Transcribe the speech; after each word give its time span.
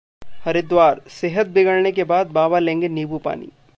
हरिद्वार: 0.45 1.01
सेहत 1.09 1.47
बिगड़ने 1.47 1.91
के 1.91 2.03
बाद 2.03 2.31
बाबा 2.31 2.59
लेंगे 2.59 2.87
नींबू-पानी 2.89 3.49